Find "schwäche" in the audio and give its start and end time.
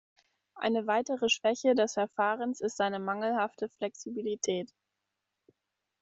1.29-1.75